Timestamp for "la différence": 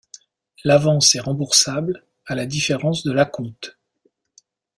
2.33-3.03